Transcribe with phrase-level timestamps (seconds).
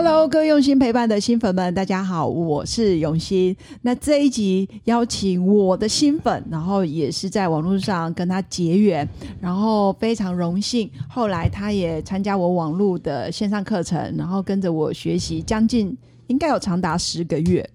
[0.00, 3.56] Hello，各位用心陪伴的新粉们，大家好，我是永新。
[3.82, 9.08] 那这一集邀请我的新粉，然后也是在网络上跟他结缘，
[9.40, 10.88] 然后非常荣幸。
[11.08, 17.68] 后来他也参加我网络的线上课程，然后跟着我学习将近应该有长达十个月，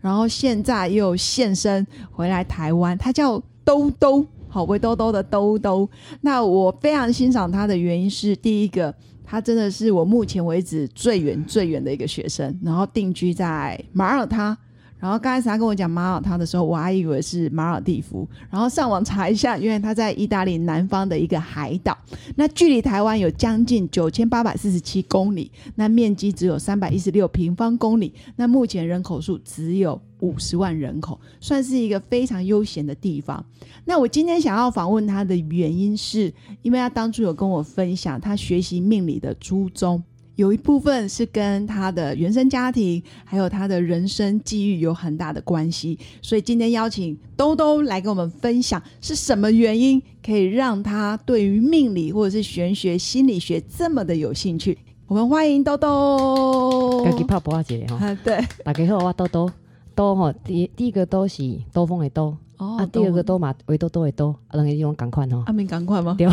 [0.00, 2.96] 然后现在又现身回来台湾。
[2.96, 5.90] 他叫兜兜，好，围兜兜的兜兜。
[6.20, 8.94] 那我非常欣赏他的原因是，第一个。
[9.24, 14.56] 他真的是我目前为止最远最远的一个学生，然后定居在马耳他。
[14.98, 18.26] 然后刚开始他跟我讲马尔他的时候，我还以为是马尔蒂夫。
[18.50, 21.96] 然后上网查一下，因为他在意大利南方的一个海岛，
[22.36, 33.44] 那距离台湾有将近九千八百四十七公里，那面积只有三百一十六平方公里，那目前人口数只有五十万人口，算是一个非常悠闲的地方。
[33.84, 36.32] 那我今天想要访问他的原因，是
[36.62, 40.02] 因为他当初有跟我分享他学习命理的初衷。
[40.36, 54.76] 有一部分是跟他的原生家庭，还有他的人生际遇有很大的关系，所以今天邀请兜兜来跟我们分享是什么原因可以让他对于命理或者是玄学、心理学这么的有兴趣。
[55.06, 57.04] 我们欢迎兜兜。
[57.04, 59.48] 家己拍波姐哈，对，大家好，我兜兜
[59.94, 66.16] 兜哈，第第一个兜是兜风的兜，哦，啊，第二个兜嘛，围兜兜的兜，两个地方赶快哈，阿明赶快吗？
[66.18, 66.26] 对，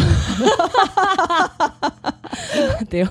[2.90, 3.08] 对。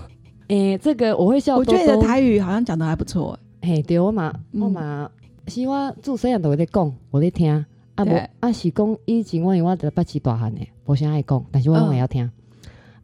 [0.51, 1.57] 诶，这个我会笑。
[1.57, 3.39] 我觉得你的台语好像讲的还不错。
[3.63, 5.09] 嘿，对我嘛，我嘛，
[5.47, 7.65] 是我做细汉都会在讲，我在听。
[7.95, 12.29] 啊无啊是讲以前我因为我得八七大汉的，无啥爱讲，但是我拢会晓听。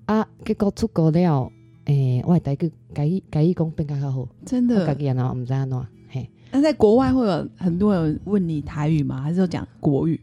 [0.07, 1.53] 啊，结果出国了，
[1.85, 4.27] 诶，我台语改改语讲变较好。
[4.45, 4.85] 真的。
[4.85, 5.87] 家己安怎毋知安怎。
[6.09, 6.29] 嘿。
[6.51, 9.21] 那在国外会有很多人问你台语吗？
[9.23, 10.21] 还是说讲国语？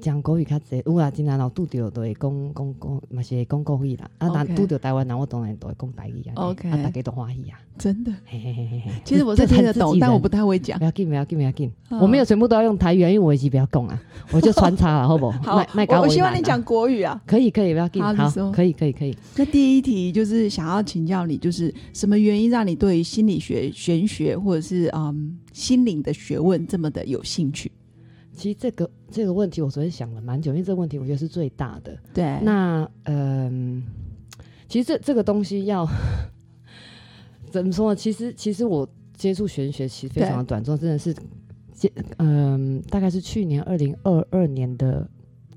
[0.00, 4.10] 讲国语较济，有啊，真然后拄着都会讲讲讲，嘛是会讲国语啦。
[4.18, 6.32] 啊，但拄着台湾人，我当然都会讲台语啊。
[6.34, 8.12] OK，大家都欢喜啊，真的。
[8.26, 10.78] 嘿嘿嘿嘿其实我是听得懂，但我不太会讲。
[10.78, 11.72] 不要紧，不要紧，不要紧。
[12.00, 15.30] 我没有全部都要用台语，因为我已经不要讲啊，我就穿插了，好不？
[15.30, 15.64] 好，
[16.00, 17.20] 我希望你讲国语啊。
[17.26, 18.02] 可以，可以，不要紧。
[18.02, 18.12] 好，
[18.52, 19.16] 可以，可以，可以。
[19.36, 27.70] 那第一题就是想要请教你，就是什么原因让你对心理学、玄学或者是嗯心灵的学问这么的有兴趣？
[28.34, 31.96] 其实这个这个问题，我昨天想了蛮久，因为这个问题我觉得是最大的。
[32.12, 32.38] 对。
[32.42, 33.82] 那嗯，
[34.68, 35.86] 其实这这个东西要
[37.50, 37.96] 怎么说呢？
[37.96, 41.14] 其实其实我接触玄学其实非常的短暂，真的是
[41.72, 45.08] 接，嗯，大概是去年二零二二年的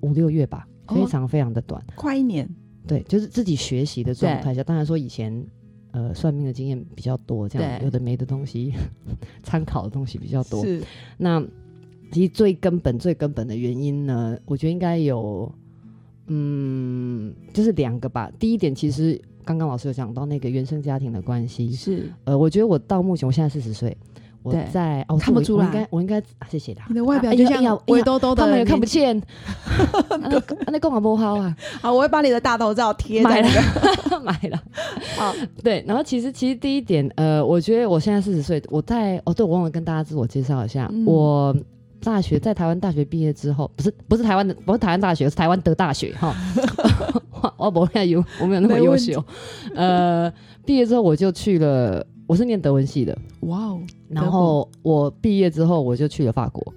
[0.01, 2.47] 五六月吧，非常非常的短，快一年。
[2.85, 5.45] 对，就是自己学习的状态下，当然说以前
[5.91, 8.73] 呃算命的经验比较多，这样有的没的东西
[9.41, 10.63] 参考的东西比较多。
[10.63, 10.81] 是。
[11.17, 11.43] 那。
[12.11, 15.51] 其实最根本、最根本的原因呢，我觉得应该有，
[16.27, 18.31] 嗯，就是两个吧。
[18.39, 22.11] 第一点，其实刚刚老师有讲到那个原生家庭的关系，是。
[22.23, 23.95] 呃，我觉得我到目前我现在四十岁，
[24.41, 29.21] 我在哦看不出来，应该我应该谢谢他，你的外表就像微兜兜的，他们也看不见，
[30.09, 31.55] 那那功能不好啊。
[31.81, 34.19] 好，我会把你的大头照贴在那个。
[34.21, 34.63] 买了。
[35.17, 41.55] 好，对，然后其实其实第一点，呃，我觉得我现在四十岁，我在哦，对我忘了跟大家自我介绍一下，我。
[42.01, 46.35] 大学在台湾大学毕业之后，不是不是台湾的，不是台湾大学，是台湾的大学哈。
[47.57, 49.23] 我不太优，我没有那么优秀。
[49.75, 50.31] 呃，
[50.65, 53.17] 毕业之后我就去了，我是念德文系的。
[53.41, 53.81] 哇哦！
[54.09, 56.73] 然后我毕业之后我就去了法国。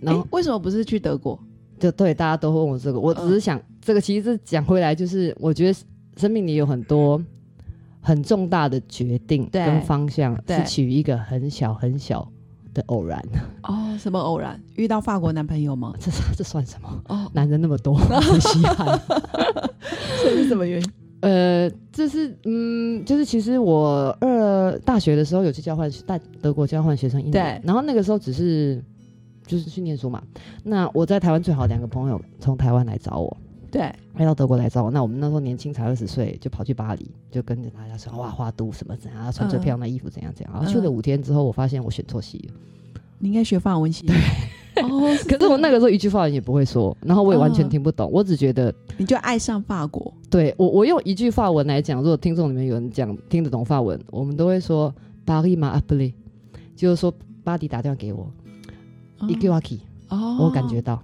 [0.00, 1.38] 然后为什么不是去德国？
[1.78, 5.78] 就对大家都问我这个，我只是想这个，其实是讲回来，就是我觉得
[6.16, 7.20] 生命里有很多
[8.00, 12.26] 很重大的决定跟方向，是取一个很小很小。
[12.74, 13.18] 的偶然
[13.62, 14.60] 哦，什么偶然？
[14.74, 15.94] 遇到法国男朋友吗？
[15.98, 17.02] 这这算什么？
[17.08, 19.00] 哦，男人那么多， 很稀罕。
[20.22, 20.92] 这是什么原因？
[21.20, 27.62] 呃，这是嗯，就是其实我二大学的时候有去交换，带德国交换学生一年。
[27.64, 28.82] 然后那个时候只是
[29.46, 30.22] 就是去念书嘛。
[30.62, 33.36] 那我在台湾最好两个朋友从台湾来找我。
[33.74, 34.90] 对，来到德国来找我。
[34.92, 40.54] 那我们那时候年轻，才二十岁，就跑去巴黎，就跟着大家说哇，花都什么怎样，穿最漂亮的衣服怎样怎样。
[40.54, 42.54] 然后去了五天之后，我发现我选错系了。
[43.18, 44.06] 你应该学法文系。
[44.80, 48.08] 哦，可是我那个时候一句法文也不会说，然后我也完全听不懂。
[48.12, 50.14] 我只觉得你就爱上法国。
[50.30, 54.94] 对我，我用一句法文来讲，如果听众里面有人讲听得懂法文，我们都会说
[55.24, 56.14] 巴黎马阿布利，
[56.76, 57.12] 就是说
[57.42, 58.30] 巴黎打电话给我，
[59.26, 59.80] 一句话 key，
[60.10, 61.02] 哦，我感觉到，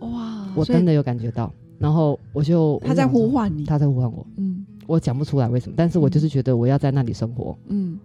[0.00, 1.52] 哇，我真的有感觉到。
[1.78, 7.98] 然后我就他在呼唤你，他在呼唤我，嗯，我讲不出来为什么，但是我就是觉得我要在那里生活，嗯。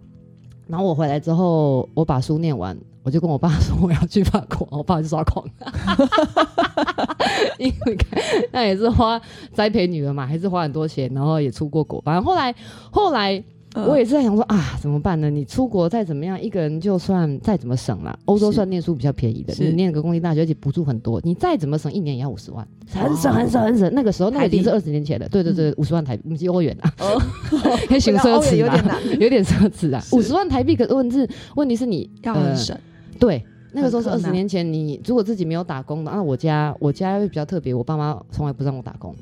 [0.66, 5.44] 然后我回来之后，我把书念完，我就跟我爸 说我要去法国，我爸就抓狂，
[7.58, 7.98] 因为
[8.50, 9.20] 那也是花
[9.52, 12.54] 栽培女儿嘛，还是花很多钱，然后也出过国，反正后来
[12.90, 13.44] 后来。
[13.74, 15.28] 我也是在想说啊，怎么办呢？
[15.28, 23.92] 你出国再怎么样，一个人就算再怎么省了，欧洲算念书比较便宜的，你念个公立大学，而且补助很多，你再怎么省，一年也要五十万，很省很省很省。
[23.92, 26.92] 那个时候那已经是二十年前了，对对对，五十万台币，是欧元啊，
[27.88, 30.76] 可以行奢侈啊，有点奢侈啊，五十万台币。
[30.76, 32.78] 可问题是，问题是你要很省，
[33.18, 39.12] 对，那个时候是二十年前，你如果自己没有打工的，那我家我家比较特别，我爸妈从来不让我打工。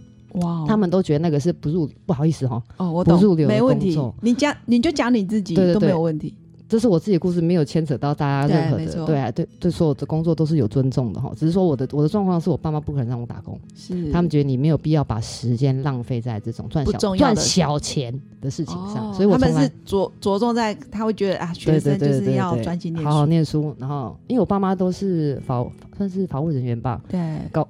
[0.40, 2.62] 哇，他们都觉得那个是不入，不好意思哈。
[2.76, 3.98] 哦，我懂，不入流没问题。
[4.20, 6.34] 你讲，你就讲你自己，都没有问题。
[6.68, 9.04] 这是我自己的故事，没有牵扯到大家任何的。
[9.04, 11.30] 对啊，对对，所有的工作都是有尊重的哈。
[11.36, 19.12] 只是说我的我的状况是我爸妈不可能让我打工，是他们觉得你没有必要把时间浪费在这种赚小赚小钱的事情上。
[19.12, 23.76] 所以他们是着着重在，他会觉得啊，学生就是要专心念书，好好念书。
[23.78, 25.62] 然后，因为我爸妈都是法
[25.98, 27.20] 算是法务人员吧，对，
[27.50, 27.68] 高。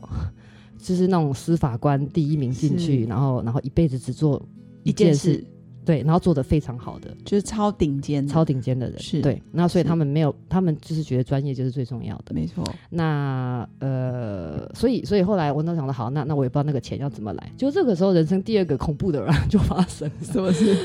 [0.83, 4.43] 就是那种司法官第一名进去，然后然后一辈子只做
[4.83, 5.43] 一件事，
[5.85, 9.41] 对，然后做的非常好的，就是超顶尖、超顶尖的人，是对。
[9.53, 12.65] 那所以他们没有，他们就是觉得专业就是最重要的，没错。
[12.91, 17.53] 那呃，所以所以后来我都想到，好，那那我也不知道那个钱要怎么来。
[17.57, 20.77] 就这个时候，人生第二个恐怖的人 就发生，是不是？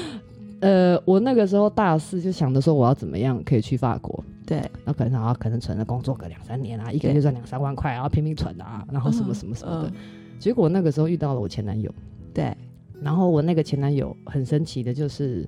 [0.59, 4.23] 呃，我那个时候大四就想着说，我要怎么样可以去法国。
[4.47, 9.91] 对，那可能啊，可能存了工作个两三年啊，一个月赚两三万块，然后拼命存啊，然后什么什么什么的。
[10.39, 11.93] 结果那个时候遇到了我前男友，
[12.33, 12.55] 对，
[13.01, 15.45] 然后我那个前男友很神奇的，就是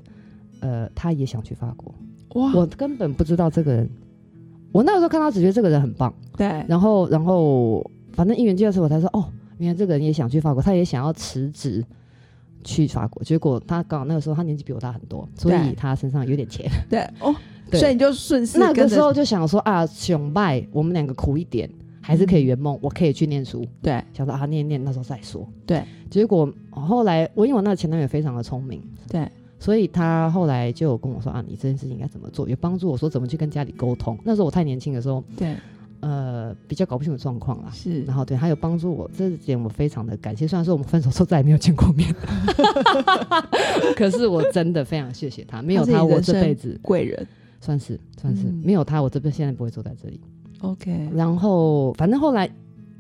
[0.60, 1.96] 呃，他也想去法国。
[2.42, 3.90] 哇，我根本不知道这个人，
[4.74, 6.14] 我那个时候看他只觉得这个人很棒。
[6.36, 11.82] 对，然后然后反正一元介绍我才说，哦，原来这个人也想去法国，他也想要辞职
[12.66, 13.24] 去法国。
[13.24, 16.70] 结果他刚好那个时候他年纪比我大很多，所以他身上有点钱。
[16.90, 17.34] 对，哦。
[17.78, 21.70] 所以你就顺势那个时候就想说啊，熊拜我们两个苦一点，
[22.02, 23.66] 还是可以圆梦，我可以去念书。
[23.82, 25.48] 对，想说啊，念念那时候再说。
[25.66, 29.30] 对，结果后来我因为我那个前男友非常的聪明，对，
[29.60, 34.18] 所以他后来就跟我说啊，你这件事情应该怎么做，也帮助我说怎么去跟家里沟通。
[34.24, 35.56] 那时候我太年轻的时候，对，
[36.00, 37.70] 呃，比较搞不清楚状况啦。
[37.74, 40.48] 是，然后对他有帮助我，这点我非常的感谢。
[40.48, 42.16] 虽然说我们分手之后再也没有见过面，
[43.98, 47.28] 可是我真的非常谢谢他，没有他我这辈子贵人。
[47.60, 50.20] 算是算是没有他，我这边现在不会坐在这里。
[50.62, 52.50] OK，然后反正后来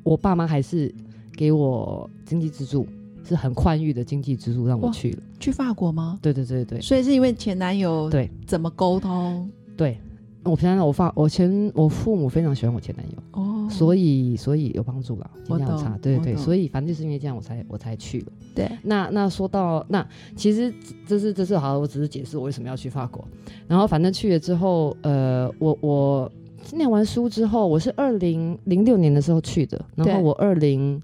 [0.03, 0.93] 我爸妈还是
[1.35, 2.87] 给我经济支柱，
[3.23, 5.23] 是很宽裕的经济支柱，让我去了。
[5.39, 6.19] 去法国吗？
[6.21, 6.81] 对对对对。
[6.81, 9.49] 所以是因为前男友对怎么沟通？
[9.75, 9.97] 对。
[10.43, 18.27] 我平常我发我前我父母非常喜欢我前男友哦，所以所以有帮助了，尽量差，对对对，所以反正就是因为这样我才我才去了。
[18.55, 20.73] 对，那那说到那其实
[21.05, 23.27] 这是这是好，我只是解释我为什么要去法国。
[23.67, 26.31] 然后反正去了之后，呃，我我
[26.71, 31.01] 念完书之后，我是二零零六年的时候去的，然后我二零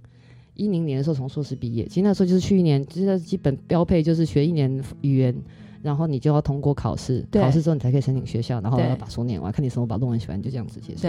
[0.55, 5.35] 一零年的时候从硕士毕业，其实那时候就是去一年，就是基本标配就是学一年语言。
[5.85, 11.07] 然后你就要通过考试，考试之后你才可以申请学校，然后要把书念完，看你什么把论文写完，就这样子结束。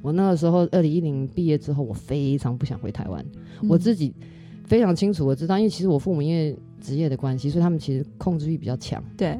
[0.00, 3.22] 我那个时候二零一零毕业之后，我非常不想回台湾，
[3.68, 4.14] 我自己
[4.64, 9.04] 非常清楚，我知道，因为其实我父母因为职业的关系，所以他们其实控制欲比较强。
[9.14, 9.38] 对，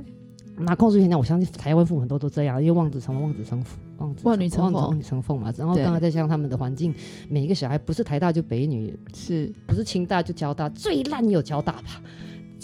[0.58, 5.50] 那控制欲强，我相信台湾父母很多都这样，因为望子成龙，望子成凤，望女成凤，望女成凤嘛。
[5.56, 6.94] 然后刚刚再加上他们的环境，
[7.30, 12.02] 每一个小孩不是台大就北女，是不是清大就交大，最烂有交大吧？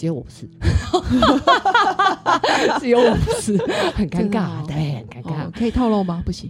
[0.01, 0.49] 只有我不是，
[2.81, 3.55] 只有我不是，
[3.93, 5.51] 很尴尬，对，很尴尬。
[5.51, 6.23] 可以透露吗？
[6.25, 6.49] 不行，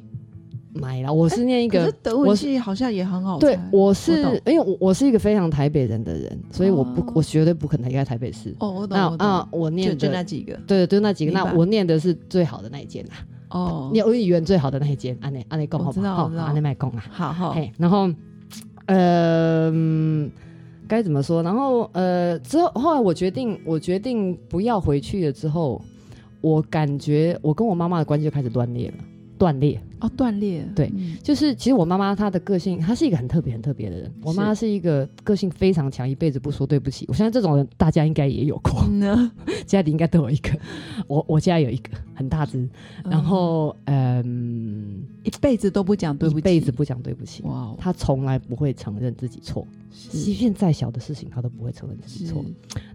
[0.74, 1.12] 买了。
[1.12, 3.38] 我是念一个德文系，好像也很好。
[3.39, 8.55] 对，我是因为我我是一个非常台北人的人，所以我不我绝对不可能离开台北市。
[8.62, 9.48] 哦，我懂，我懂。
[9.51, 11.34] 我念就那几个，对，就那几个。
[11.34, 13.15] 那我念的是最好的那一间啊。
[13.50, 16.31] 哦，念语言最好的那一间，安内安内共好不好？
[16.38, 17.03] 安内麦贡啊。
[17.12, 17.51] 好好。
[17.51, 18.10] 嘿，然后，
[18.86, 19.70] 呃。
[20.91, 21.41] 该怎么说？
[21.41, 25.31] 然后呃，之后后来我决定，我决定不要回去了。
[25.31, 25.81] 之后，
[26.41, 28.95] 我感觉我跟我妈妈的关系就开始断裂了，
[29.38, 29.79] 断裂。
[30.01, 30.91] 哦，断裂，对，
[31.24, 34.12] 就是其实我妈妈她的个性，她是一个很特别、很特别的人。
[34.24, 37.05] 我妈是一个个性非常强，一辈子不说对不起。
[37.08, 38.84] 我相信这种人大家应该也有过，
[39.65, 40.50] 家里应该都有一个。
[41.08, 42.67] 我我家有一个很大只，
[43.05, 47.43] 然后嗯，一辈子都不讲对不起，一辈子不讲对不起。
[47.43, 52.43] 哇，他从来不会承认自己错，即便再小的事情他都不会承认自己错。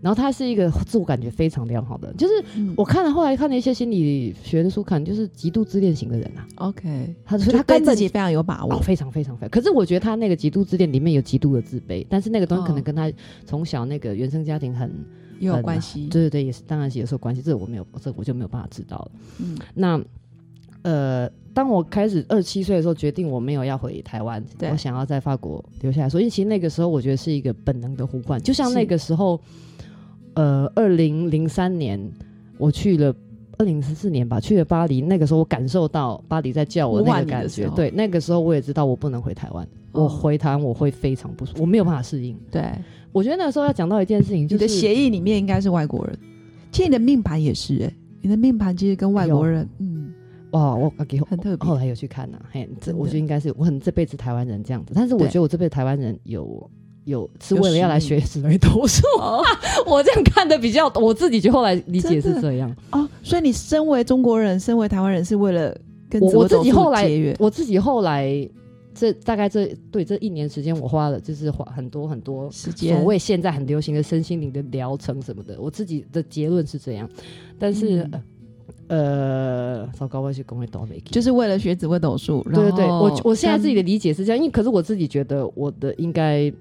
[0.01, 2.33] 然后他是一个自我感觉非常良好的，就是
[2.77, 6.47] 我看了后来看了一些心理学的书，看就是极度自恋型的人啊。
[6.57, 6.96] OK。
[7.03, 9.51] OK，他所以他对自己非常有把握，非常非常非常。
[9.51, 13.13] 可是我觉得他那个极度自恋里面有极度的自卑，但是那个东西可能跟他
[13.45, 14.93] 从小那个原生家庭很
[15.39, 16.07] 有关系。
[16.09, 17.43] 对对对，也是，当然是有时候关系。
[17.43, 19.11] 这我没有，这我就没有办法知道了。
[19.39, 20.01] 嗯，那
[20.83, 26.09] 呃，当我开始二十七岁的时候，决定我没有要回台湾，我想要在法国留下来。
[26.09, 29.41] 所以其实那个时候，我觉得是一个本能的呼唤，就像那个时候，
[30.35, 32.01] 呃，二零零三年
[32.59, 33.15] 我去了。
[33.59, 35.01] 二零零四年吧，去了巴黎。
[35.01, 37.69] 那个时候，我感受到巴黎在叫我那个感觉。
[37.77, 39.67] 对，那个时候我也知道我不能回台湾。
[39.93, 42.37] 我回台湾我会非常不舒服，我没有办法适应。
[42.51, 42.63] 对，
[43.13, 46.19] 我觉得那个时候要讲到一件事情，就是你的协议里面应该是外国人，
[46.71, 50.13] 其实你的命盘也是哎，你的命盘其实跟外国人，嗯，
[50.51, 51.67] 哇，我给很特别。
[51.67, 56.71] 后来有去看呐，嘿，这我觉得应该是我很这辈子台湾人这样子，但是我觉得我这辈子台湾人有。
[57.07, 59.05] 有是为了要来学紫微斗数，
[59.87, 63.09] 我这样看的比较，我自己就后来理解是这样哦。
[63.23, 65.73] 所以你身为中国人，身为台湾人，是为了
[66.11, 67.09] 跟我自己后来。
[67.39, 68.27] 我自己后来
[68.93, 75.57] 这大概这对这一年时间，我花了就是花很多很多时间，所谓现在很流行的身心灵的疗程什么的。
[75.61, 77.09] 我自己的结论是这样，
[77.57, 78.05] 但是
[78.89, 82.43] 呃，糟糕，我去工会倒霉，就是为了学紫微斗数。
[82.53, 86.53] 对对对，我我现在自己的理解是这样，因为可是我自己觉得我的应该。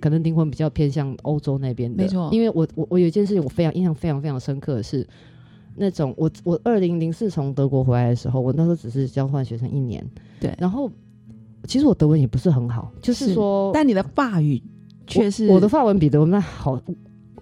[0.00, 2.28] 可能灵魂比较偏向欧洲那边的，没错。
[2.32, 5.06] 因为我我我有一件事情我非常印象非常非常深刻的是，
[5.76, 10.04] 那种我我二零零四从德国回来的时候，我那时候只是交换学生一年，
[10.40, 10.52] 对。
[10.58, 10.90] 然后
[11.64, 14.62] 其实我德文也不是很好，就是说，但你的法语
[15.06, 16.80] 却是我的法文比德文那好。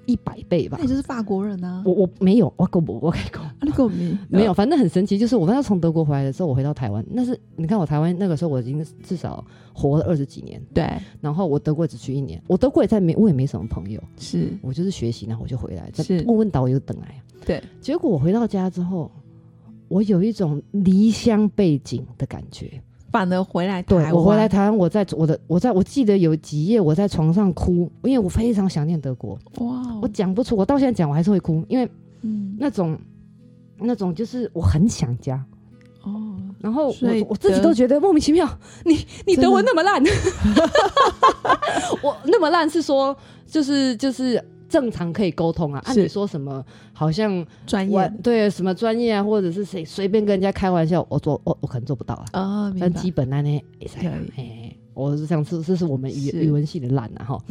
[0.09, 1.83] 一百倍吧，那你就是法国人啊！
[1.85, 10.91] 我我没有，我够不我开口，你够没 没有，反正很神奇，就是我刚刚从德国回来的时候，我回到台湾，那是你看我台湾那个时候我已经至少活了二十几年，对。
[11.21, 17.63] 然后我德国只去一年，我德国也在没，我也没什么朋友，是我就是学习，然后我就回来，是问问导游等来，对。
[17.79, 19.11] 结果我回到家之后，
[19.89, 22.81] 我有一种离乡背景的感觉。
[23.11, 29.39] 反而回来台湾，我回来台湾，我在我的，我在我记得有几夜我在床上哭，因为我非常想念德国。
[29.59, 31.89] 哇，我讲不出，我到现在讲我还是会哭，因为
[32.23, 32.99] 嗯，那种
[33.79, 35.43] 那种就是我很想家。
[36.03, 38.49] 哦，然后我我自己都觉得莫名其妙，
[38.85, 40.03] 你你德文那么烂
[42.03, 44.43] 我那么烂是说就是就是。
[44.69, 48.13] 正常可以沟通啊，按你说什么好像专业。
[48.23, 52.27] 对什么专业啊，或者是谁随便跟人家开玩笑，我做我我可能做不到啊。
[52.33, 52.75] 啊。
[52.79, 53.63] 但基本那呢，
[54.95, 57.45] 我是想这这是我们语语文系的烂啊哈。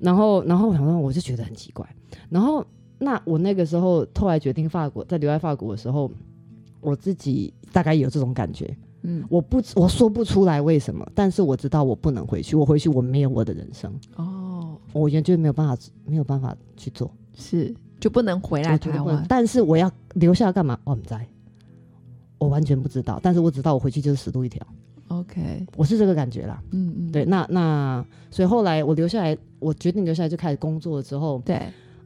[0.00, 1.86] 然后然后然后我就觉得很奇怪。
[2.28, 2.64] 然后
[2.98, 6.10] 那我那个时候后来决定法国，在留在法国的时候，
[6.80, 8.76] 我自己大概有这种感觉。
[9.06, 13.92] 嗯，我不我说不出来为什么，但是我知道我不能回去，我回去我没有我的人生。
[14.16, 14.43] 哦，
[14.92, 20.78] 我觉得没有办法没有办法去做，是就不能回来台湾，但是我要留下来干嘛？
[20.84, 21.26] 我不在，
[22.38, 24.66] 我完全不知道，但是我知道我回去就是死路一条。
[25.08, 26.62] OK，我是这个感觉啦。
[26.70, 31.62] 嗯嗯，对，那那所以后来我留下来，我决定留下来就开始工作了之后，对，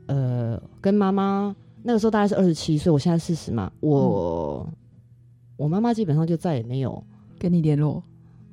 [0.07, 4.69] 呃，跟妈妈那个时候大概是二十七岁，我现在四十嘛，我。
[5.57, 7.03] 我妈妈基本上就再也没有
[7.37, 8.01] 跟你联络，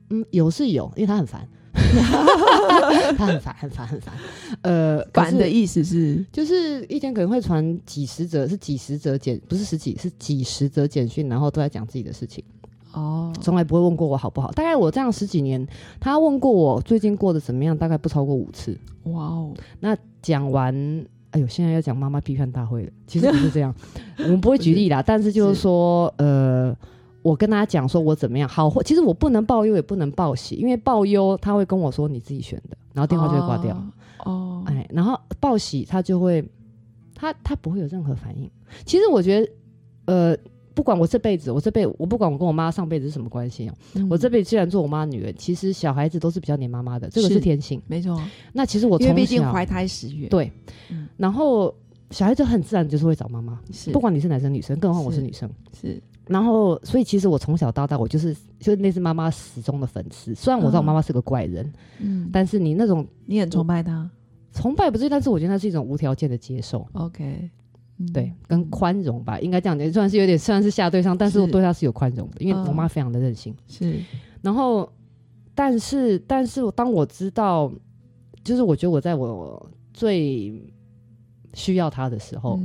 [0.10, 1.48] 嗯，有是有，因为她很烦，
[3.18, 4.14] 她很烦，很烦，很烦。
[4.62, 12.44] 呃，烦的意思是，就是一天可能会传几十则，是几十则简，不是十几，是几十则简讯，然后都在讲自己的事情。
[12.94, 14.52] 哦，从来不会问过我好不好。
[14.52, 15.66] 大概我这样十几年，
[16.00, 18.78] 他问过我最近过得怎么样，大概不超过五次。
[19.04, 21.06] 哇哦，那讲完。
[21.32, 23.76] 哎呦，现在要讲妈妈批判大会了，其实不是这样，
[24.20, 26.74] 我们不会举例啦，但是就是说，呃，
[27.26, 33.76] 我跟他讲说我怎么样好，或其实我不能报忧也不能报喜，因为报忧他会跟我说你自己选的，然后电话就会挂掉。
[34.26, 36.48] 哦，哎，然后报喜他就会，
[37.16, 38.48] 他他不会有任何反应。
[38.86, 39.52] 其实我觉得，
[40.06, 40.38] 呃。
[40.76, 43.74] 不管我这辈子，我这辈我不管我跟我妈上辈子是什么关系哦，
[44.10, 48.22] 我这辈子既然做我妈女儿，其实小孩子都是比较黏妈妈的，这个是天性，没错。
[48.52, 50.52] 那其实我从小怀胎十月，对，
[51.16, 51.74] 然后
[52.10, 55.50] 小孩子很自然就是会找妈妈，是不管你是男生女生，更何况我是女生，
[55.82, 55.98] 是。
[56.28, 64.10] 然后所以其实我从小到大我就是就是那是妈妈始终的粉丝，虽然我知道我妈妈是个怪人，嗯，但是你那种你很崇拜她，
[64.54, 67.50] 崇拜不是，但是我觉得那是一种无条件的接受，OK。
[68.14, 73.56] 对，跟宽容吧，应该这样讲，虽然是有点，虽然是下对上，但是我对她是有宽容的，因为我妈非常的任性。
[73.70, 73.96] 是，
[74.42, 74.92] 然后，
[75.54, 77.72] 但是，但是，当我知道，
[78.44, 80.62] 就是我觉得我在我最
[81.54, 82.60] 需要他的时候，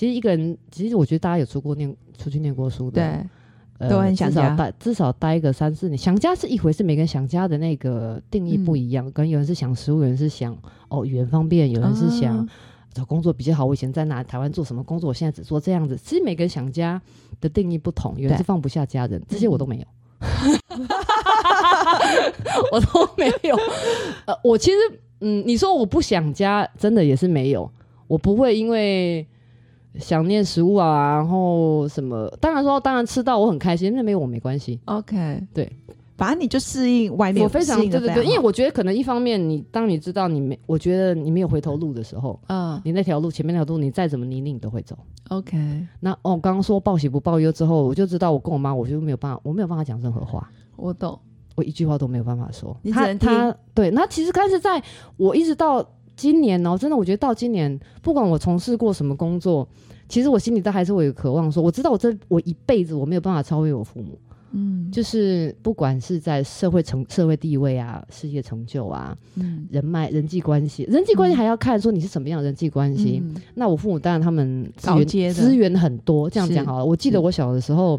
[0.00, 3.22] 其实一个人，其实我觉得大家有出过念，出去念过书的，
[3.78, 5.98] 对，都很想家，待至少待个三四年。
[5.98, 10.56] 想家是一回事，每个人想家的那个定义不一样，可能有人是想食物，有人是想
[10.88, 12.48] 哦语言方便，有人是想。
[12.94, 13.66] 找工作比较好。
[13.66, 15.08] 我以前在哪台湾做什么工作？
[15.08, 15.96] 我现在只做这样子。
[16.02, 17.00] 其实每个人想家
[17.38, 19.84] 的定义不同，有人是放不下家人，这些我都没有。
[22.72, 23.56] 我都没有。
[24.26, 24.76] 呃，我其实，
[25.20, 27.70] 嗯，你说我不想家，真的也是没有。
[28.08, 29.24] 我不会因为
[29.98, 34.78] 想念食物啊，然后什么，当然说，当然吃到我很开心，那没有我没关系。
[34.84, 35.70] OK，对，
[36.16, 44.96] 反正你就适应外面，我非常对对对，因为我觉得可能一方面，你当你知道你没，我觉得你没有回头路的时候，嗯你那条路前面那条路，你再怎么泥泞你都会走。
[45.28, 45.56] OK，
[46.00, 50.50] 那哦，刚刚说报喜不报忧之后，我就知道我跟我妈，我就没有办法，我没有办法讲任何话。
[50.76, 51.18] 我懂，
[51.56, 52.76] 我一句话都没有办法说。
[52.92, 54.82] 他你只能对，那其实开始在
[55.16, 55.84] 我一直到
[56.20, 59.66] 今年哦，真的，我觉得到今年，不管我从事过什么工作，
[60.06, 64.18] 其实我心里都还是会有渴望说，我知道我这我一辈子我没有办法超越我父母，
[64.50, 64.90] 嗯。
[64.92, 69.66] 就是不管是在社会成社会地位啊、事业成就啊、嗯。
[69.70, 73.22] 人脉、人际关系，人际关系还要看说你是什么样的人际关系。
[73.24, 73.34] 嗯。
[73.54, 76.84] 那我父母当然他们资源资源很多，这样是讲好了。
[76.84, 77.98] 我记得我小的时候，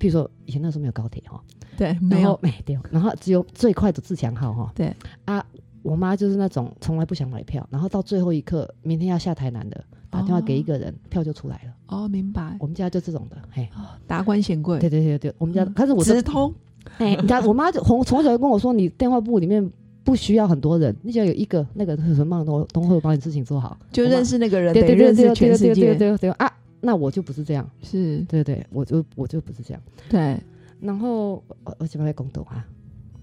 [0.00, 1.40] 譬如说以前那时候没有高铁哈，
[1.76, 2.36] 对，没有。
[2.42, 4.72] 没对，然后只有最快的自强号哈。
[4.74, 4.92] 对。
[5.24, 5.44] 啊，
[5.82, 11.72] 我妈就是那种从来不想买票，然后到最后一刻，明天要下台南的，打电话给一个人，票就出来了。
[11.86, 13.68] 哦，明白，我们家就这种的，嘿，
[14.06, 16.52] 达官显贵，对对对对，我们家，嗯可是我是直通，
[16.98, 19.70] 哎，你家我妈就从从小就跟我说，你电话簿里面
[20.04, 29.82] 不需要很多人，你只要有一个那个什么都都会把你事情做好， 就认识那个人，对认识对对对对全世界，对对啊，那我就不是这样，是，对对，我就我就不是这样。
[30.08, 30.38] 对，
[30.80, 32.66] 然后我我怎么在公斗啊？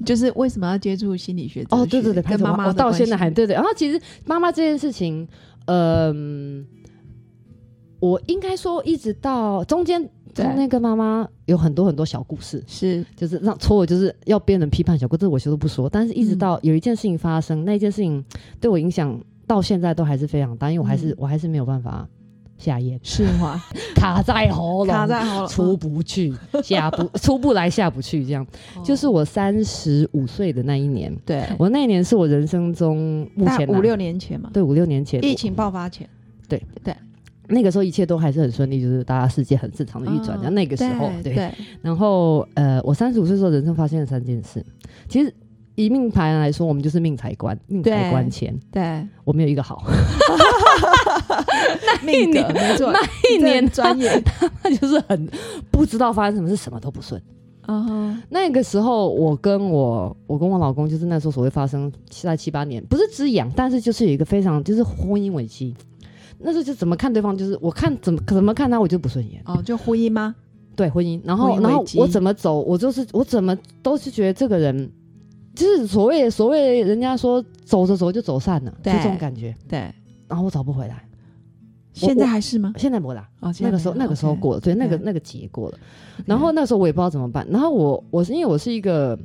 [0.03, 1.65] 就是为什么要接触心理学？
[1.69, 3.53] 哦，对对对，跟妈妈我到现在还对对。
[3.53, 5.27] 然后其实妈妈这件事情，
[5.65, 6.65] 嗯、
[7.99, 10.45] 我应该说一直到中间对。
[10.45, 13.05] 中间跟妈妈有很多很多小故事，是。
[13.15, 15.89] 就是让戳我就是要别人批判小故事，我其实都不说。
[15.89, 16.39] 但是一直嗯。
[16.39, 18.23] 到有一件事情发生，那件事情
[18.59, 21.15] 对我影响到现在都还是非常大，因为我还是、嗯。
[21.19, 22.07] 我还是没有办法
[22.57, 23.62] 下咽，是吗？
[23.95, 26.33] 卡在喉咙，卡在喉咙，出不去，
[26.63, 28.45] 下不 出不来下不去，这样。
[28.75, 28.81] 哦。
[28.83, 36.07] 就是我三十五岁的那一年，对，我那一年是我人生中目前五六年前嘛，对五六年前，疫情爆发前，
[36.48, 36.61] 对。
[36.83, 36.96] 对。
[37.48, 40.35] 那个时候一切都还是很顺利，就是大家世界很正常的运转。
[40.39, 44.65] 嗯然后那个时候，对，然后呃，我三十五岁的时候，人生发现了三件事。
[45.07, 45.31] 其实
[45.75, 49.83] 以命盘来说，我们就是命财官，命财官钱，对，我没有一个好，
[52.03, 54.22] 命格没错，那一年专业，
[54.64, 55.29] 他就是很
[55.70, 57.22] 不知道发生什么事，什么都不顺。
[57.68, 65.74] 嗯哼，那个时候，我跟我我跟我老公，就是那时候所谓发生在七八年，不是只养，但是就是有一个非常就是婚姻危机。
[66.38, 69.42] 那时候就怎么看对方，就是我看怎么怎么看他，我就不顺眼。
[69.46, 70.35] 哦，就婚姻吗？
[70.75, 74.92] 对婚姻，然后然后我怎么走，我就是我怎么都是觉得这个人，
[75.55, 79.55] 就是所谓所谓人家说走着走就走散了，就这种感觉。
[79.68, 79.79] 对，
[80.27, 81.07] 然后我找不回来，
[81.94, 82.74] 现在还是吗？
[82.77, 85.77] 现在没啦，哦，那个时候那个时候过了，对，那个那个节过了。
[86.25, 87.48] 然后那时候我也不知道怎么办。
[87.50, 89.18] 然后我我是因为我是一个，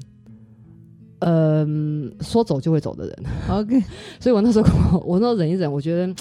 [1.20, 3.16] 嗯、说走就会走的人
[3.48, 3.80] ，OK，
[4.20, 6.14] 所以我那时候我我那时候忍一忍，我觉得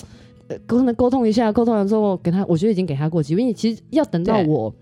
[0.48, 4.74] 呃沟通沟通一下，沟通完之后给他，我觉得已经给他过机会，因为其实要等到我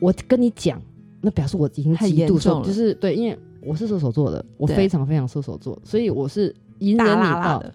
[0.00, 0.80] 我跟你讲，
[1.20, 2.66] 那表示我已经很极度重了。
[2.66, 7.74] 就是对，因为我是射手座的，我非常非常射手座，所以我是隐忍大你到，辣辣的，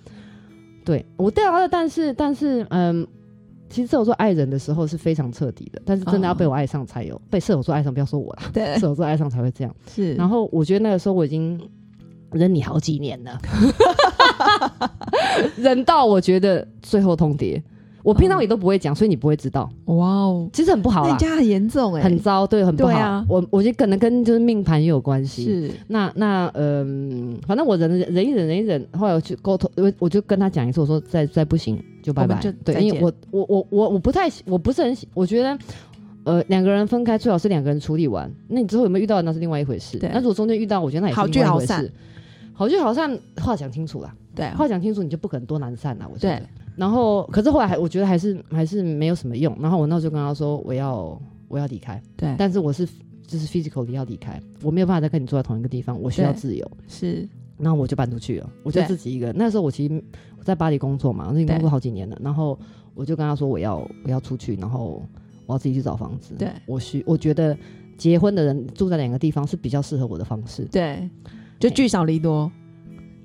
[0.86, 3.08] 对我对啊，但是但是嗯。
[3.70, 9.76] 其实射手座爱人的时候是非常彻底的，但是真的要被我爱上才有、被射手座爱上，不要说我啦，对射，手座爱上才会这样。
[9.94, 11.60] 是，然后我觉得那个时候我已经
[12.32, 13.38] 忍你好几年了，
[15.58, 17.62] 忍到我觉得最后通牒。
[18.04, 22.92] 我平常也都不会讲，所以你不会知道，哇哦，其实很不好啦，那家很严重哎，很糟，对，很不好。
[22.92, 25.44] 对啊我我觉得可能跟就是命盘也有关系。
[25.44, 35.58] 是，那那嗯，反正我忍忍一忍忍一忍，后来我去沟通，我我就跟他讲一次，我说再再不行就拜拜对，因为我我我我我不太我不是很喜，我觉得
[36.24, 38.32] 呃两个人分开最好是两个人处理完。
[38.48, 39.98] 那你之后有没有遇到那是另外一回事。
[39.98, 41.92] 对那如果中间遇到，我觉得那也是好另外一回聚好散事。
[42.54, 46.08] 好聚好散，话讲清楚啦，对，话讲清楚，你就不可能多难散啦。
[46.12, 46.48] 我觉得对。
[46.78, 49.58] 然后，可是后来还我觉得还是还是没有什么用。
[49.60, 52.88] 然后我那时候就跟他说，我要我要离开，对，但是我是
[53.26, 56.72] 就是 physically 要离开，我没有办法再跟你住在同一个地方，我需要自由。
[56.88, 59.36] 是，然后我就搬出去了，我就自己一个人。
[59.38, 60.04] 那时候我其实
[60.38, 62.18] 我在巴黎工作嘛，那工作好几年了。
[62.22, 62.58] 然后
[62.94, 65.04] 我就跟他说我要我要出去，然后
[65.48, 66.36] 我要自己去找房子。
[66.38, 67.58] 对我需我觉得
[67.98, 70.64] 结婚的人住在两个地方是比较适合我的方式。
[70.66, 71.10] 对，
[71.60, 72.52] 就聚少离多，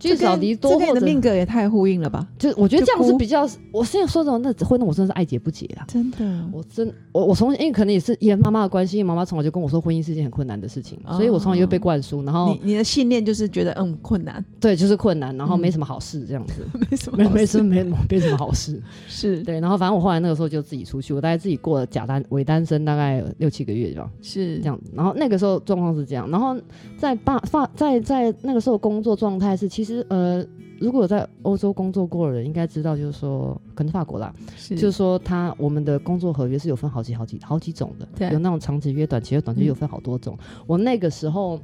[0.03, 2.27] 聚少离多，跟你的命格也太呼应了吧？
[2.39, 5.85] 就我觉得这样是比较，我现在说的那婚，我真的是爱结不结啊！
[5.87, 12.23] 真的，我真我我从因为可能也是因为妈妈的关系，妈妈从小就跟我说婚姻是一件很困难的事情，所以我从小就被灌输。
[12.25, 19.61] 然后你你的信念就是觉得嗯困难，对，就是困难，然后没什么好事这样子，没什么没没什么没没什么好事， 是对。
[19.61, 24.79] 然后反正我后来那个时候就自己出去，我大概自己过了假单伪单身大概六七个月吧，是这样。
[24.95, 26.57] 然后那个时候状况是这样，然后
[26.97, 30.45] 在爸发在在那个时候工作状态是其实呃。
[30.81, 34.35] 如果在欧洲工作过的人，应该知道，就是说，可能法国啦，
[34.71, 40.37] 就是说，他我们的工作合约是有分好几好几好几种的，有那种长期约、短期约，短期约有分好多种。
[40.67, 41.61] 我那个时候，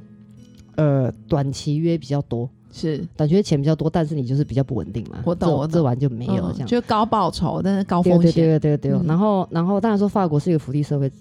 [0.77, 5.21] 呃，短期约比较多，是短期约钱比较多，但是你就是比较不稳定嘛。
[5.25, 8.31] 我懂，我这完就没有这样，就高报酬，但是高风险。
[8.31, 9.05] 对对对对对。
[9.05, 11.11] 然后，然后当然说法国是一个福利社会，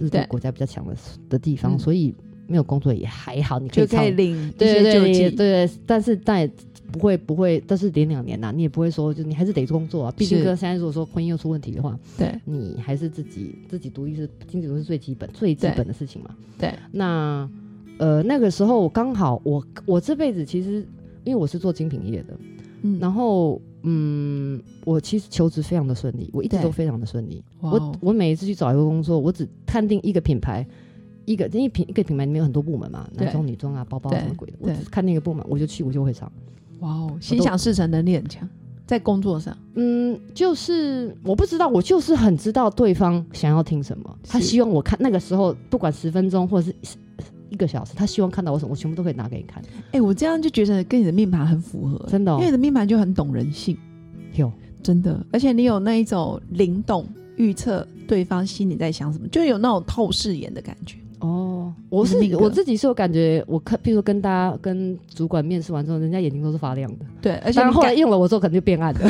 [0.00, 0.96] 是国家比较强的
[1.28, 2.12] 的地方，所以
[2.46, 6.50] 没有工作也还好，你可以可以领对对对对，但是在。
[6.92, 10.14] 不会不会，但是连两年呐，你也不会说，就你还是得工作啊。
[10.16, 16.30] 毕竟哥现在如果说婚姻又出问题的话，对，你还是自己自己独立是经济独立是最基本最基本的事情嘛。
[16.56, 17.50] 对，那
[17.98, 20.86] 呃那个时候我刚好我我这辈子其实
[21.24, 22.38] 因为我是做精品业的，
[22.82, 27.42] 嗯，然后嗯我其实求职非常的顺利，我一直都非常的顺利。
[27.60, 30.64] 我我每一次去找一个工作，我只看定一个品牌，
[31.24, 36.30] 一个因为品一个品牌里面有很多部门嘛，男装女装啊，包包什么鬼的，我只看那个部门，我就去，我就会上。
[36.80, 38.46] 哇哦，心想事成能力很强，
[38.86, 46.96] 在工作上，嗯，就是我不知道，我就是很知道对方想要听什么，他希望我看那个时候不管十分钟或者是
[47.48, 49.62] 一个小时，他希望看到我什么，我全部都可以拿给你看。
[49.92, 53.78] 哎，我这样就觉得跟你的命盘很符合，真的，因为你的命盘就很懂人性，
[54.34, 57.06] 有真的，而且你有那一种灵动
[57.36, 60.98] 预测对方心里在想什么，就有那种透视眼的感觉。
[61.24, 67.06] 哦，我是我自己是有感觉，我看，譬如跟大家跟主管面试完之后，人家眼睛都是发亮的。
[67.22, 69.00] 对，而且后来用了我之后，可能就变暗了。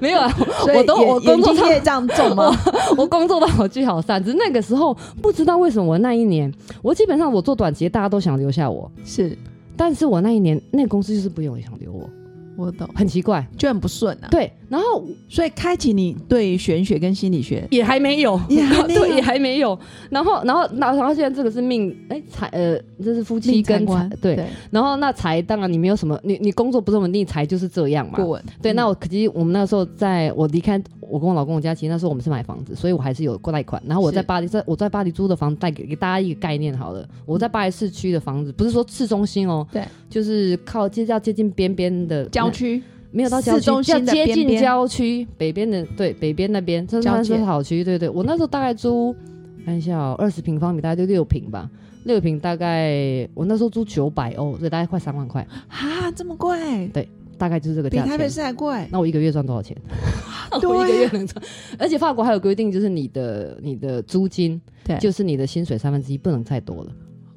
[0.00, 0.34] 没有啊，
[0.74, 2.50] 我都我工作业这样重吗？
[2.96, 9.36] 我工作的好聚好散，只是那个时候不知道为什么我那一年，我基本上我做短期，大家都想留下我，是，
[9.76, 12.08] 但是我那一年那个公司就是不用想留我。
[12.56, 14.28] 我懂，很奇怪，就很不顺啊。
[14.30, 19.78] 对，然后所以开启你对玄学跟心理学也还没有，也还没有， 也还没有。
[20.10, 24.46] 然后，然后，然后现在这个是命，哎，财，呃，这是夫妻跟财，对。
[24.70, 28.16] 然后那财，当然你没有什么，你你工作不是稳定，财就是这样嘛。
[28.16, 28.42] 不稳。
[28.62, 30.80] 对，那我可惜我们那时候在我离开
[31.14, 33.80] 我跟我老公我家，其实那时候我们是买房子，所以我还是有过贷款。
[33.86, 37.08] 然后我在巴黎，在我在巴黎租的房子，带给给大家一个概念好了。
[37.24, 42.82] 我在巴黎市区的房子，不是说市中心哦，对，就是靠接要接近边边的郊区。
[43.12, 47.84] 没有到郊区，要接近郊区，北边的对北边那边，这算是好区。
[47.84, 49.14] 对对，我那时候大概租，
[49.64, 51.70] 看一下哦，二十平方米大概就六平吧，
[52.02, 55.46] 六平大概我那时候租九百欧，所以大概快三万块。
[55.68, 56.88] 哈，这么贵？
[56.88, 58.02] 对，大概就是这个价。
[58.02, 58.86] 比台北市还贵。
[58.90, 59.76] 那我一个月赚多少钱？
[60.60, 61.44] 对，一个月能赚。
[61.78, 66.92] 而且法国还有规定，就是你的你的租金，对，就是你的薪水三分之一不能太多了。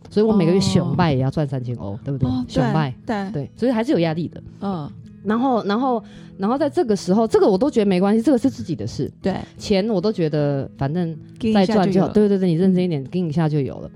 [0.10, 2.30] 所以我每个月熊拜也要赚三千欧，对不对？
[2.48, 4.42] 熊拜，对对，所以还是有压力的。
[4.62, 4.90] 嗯。
[5.24, 6.02] 然后，然后，
[6.38, 9.12] 然后在这个时候，这个我都觉得没关系，这个是自己的事。
[9.22, 11.14] 对，钱我都觉得反正
[11.54, 12.08] 再赚就好。
[12.10, 13.92] 对对对，你认真一点，跟一下就有了。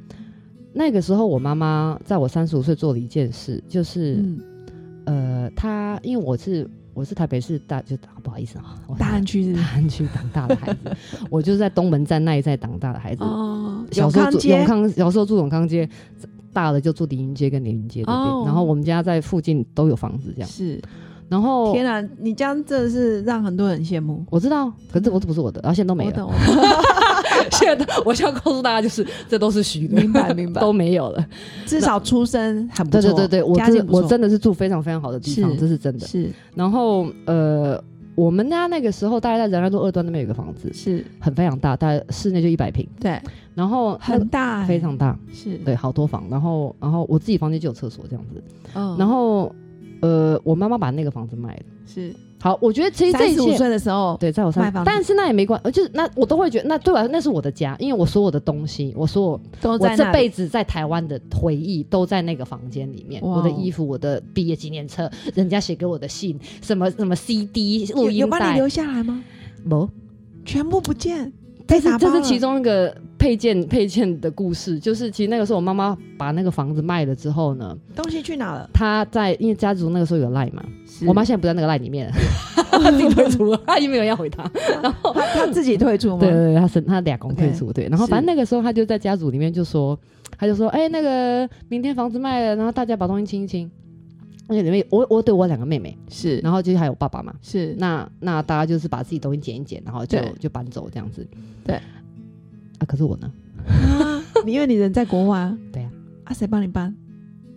[0.74, 4.22] 那个时候，我妈妈在我三十五岁做了一件事，就是，
[5.06, 10.96] 呃，他因为我是我是台北市大，就不好意思啊，大安区是大安区长大的孩子，
[11.30, 13.24] 我就是在东门站那一带长大的孩子。
[13.24, 15.90] 哦，小时候住永康，小时候住永康街，
[16.54, 18.46] 大了就住凌云街跟凌云街那边。
[18.46, 20.82] 然后我们家在附近都有房子，这样是。
[21.30, 24.22] 然后天啊，你这样真的是让很多人羡慕。
[24.30, 26.30] 我知道，可是我这不是我的，然后现在都没了。
[27.52, 31.26] 现在我想告诉大家，就是这都是虚的，明白明白， 都没有了。
[31.66, 36.06] 至少出身很不错，对对对对，我真我真的是住非常非常好的地方，这是真的。
[36.06, 37.82] 是，然后呃，
[38.16, 42.88] 我们家那个时候大概在仁爱路二段那边有个房子，是很非常大，大概室内就一百平。
[43.00, 43.20] 对，
[43.56, 46.26] 然后很大，非常大，是对，好多房。
[46.30, 48.44] 然后然后我自己房间就有厕所这样子。
[48.76, 49.54] 嗯，然后。
[50.02, 69.24] 呃，我妈妈把那个房子卖了，是好，我觉得其实这一切岁的时候，对，在我卖房，但是那也没关，呃，就是那我都会觉得，那对我来说那是我的家，因为我所有的东西，我所有我这辈子在台湾的回忆都在那个房间里面，我的衣服，我的毕业纪念册，人家写给我的信，什么什么 CD 录音带，有把你留下来吗？
[69.64, 69.88] 没，
[70.44, 71.32] 全部不见。
[71.68, 78.70] 这是这是其中一个配件配件的故事，就是其实那个时候我妈妈把那个房子卖了之后呢，东西去哪了？
[78.74, 80.64] 她在因为家族那个时候有赖嘛，
[81.08, 82.12] 我妈现在不在那个赖里面，
[82.92, 84.50] 自己退出，她已经没有要回她，
[84.82, 86.20] 然后她自己退出吗？
[86.20, 89.98] 对对对，她是她俩公退出，对，然后反正那个时候她就在家族里面就说，
[90.38, 93.70] 她就说，哎，那个明天房子卖了，然后大家把东西清一清。
[94.52, 101.28] 那里面我我对我两个妹妹，是，然后就还有爸爸嘛，是，那那大家就是把自己东西捡一捡，然后就就搬走这样子。
[101.64, 103.32] 对啊，可是我呢？
[103.66, 105.90] 啊，你因为你人在国外啊， 对呀、
[106.26, 106.96] 啊，谁帮你搬？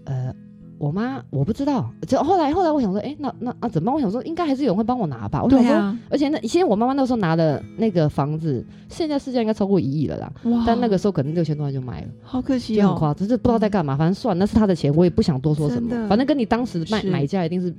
[0.04, 0.34] 呃，
[0.78, 3.94] 我妈我不知道，就后来后来我想说，哎、那那那怎么办？
[3.94, 5.42] 我想说应该还是有人会帮我拿吧。
[5.42, 12.08] 我想说，啊，而且那现在我妈妈那时候拿的那个房子，现在市价应该超过一亿了啦，哇，但那个时候可能六千多万就卖了。
[12.22, 16.08] 好可惜哦，就很夸张，就是不知道在干嘛，反正算那是他的钱，我也不想多说什么。
[16.08, 17.74] 反正跟你当时卖是买价一定是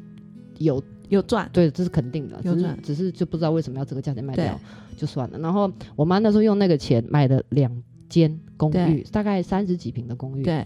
[0.58, 4.60] 有有赚，对，这是肯定的，只是有赚只是就不知道为什么要这个价钱卖掉，
[4.96, 5.38] 就算了。
[5.38, 7.72] 然后我妈那时候用那个钱买了两
[8.10, 10.66] 间公寓，大概三十几平的公寓，对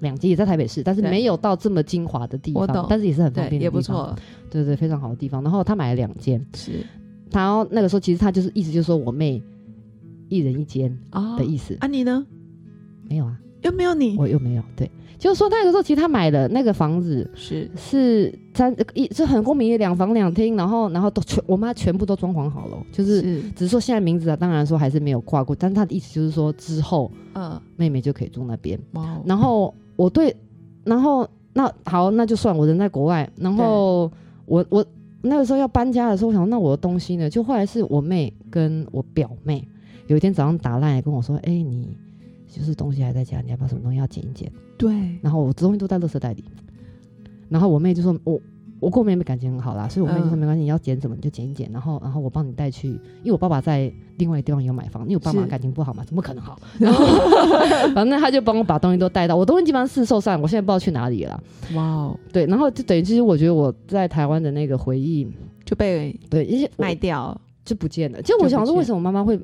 [0.00, 4.14] 两间也在台北市，但是对没有到这么精华的地方，但是也是很方，便的地方，也不错，
[4.50, 5.42] 对对，非常好的地方。
[5.42, 6.84] 然后他买了两间，是
[7.30, 9.42] 然后那个时候其实他就是意思就是说我妹
[10.28, 12.26] 一人一间啊的意思，啊，你呢？
[13.08, 17.28] 没有啊，又没有你，我又没有，对，就是说那个时候其实他买的那个房子。
[17.34, 28.78] 是是三一是很公平，两房两厅，然后然后都全我妈全部都装潢好了，就是是，只是说现在名字啊，当然说还是没有挂过，但是她的意思就是说之后嗯，妹妹就可以住那边。
[29.24, 30.34] 然后我对，
[30.84, 34.10] 然后那好，那就算我人在国外，然后
[34.46, 34.84] 我我
[35.20, 37.28] 那个时候要搬家的时候，我想那我的东西呢？
[37.28, 39.66] 就后来是我妹跟我表妹
[40.06, 41.94] 有一天早上打烂来跟我说，哎、你
[42.48, 44.50] 就是东西还在家，你要把什么东西要捡一捡？
[44.78, 46.42] 对，然后我东西都在垃圾袋里，
[47.50, 48.40] 然后我妹就说我。
[48.80, 56.58] 我跟我妹妹感情很好啦，所以我妹就说嗯没关系，你要剪什么你就剪一捡，然后然后我帮你带去，因为我爸爸在另外一个地方有买房，因为我爸妈感情不好嘛，怎么可能好？
[56.80, 57.04] 然后
[57.94, 61.40] 反正他就帮我把东西都带到，我东西基本上四售散，我现在不知道去哪里了。
[61.74, 65.28] 哇哦，对，然后就等于其实我觉得我在台湾的那个回忆，
[65.64, 68.22] 就被 对，一些卖掉，就不见了。
[68.22, 69.38] 就我想说，为什么我妈妈会